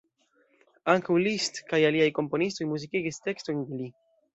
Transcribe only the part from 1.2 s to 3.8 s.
Liszt kaj aliaj komponistoj muzikigis tekstojn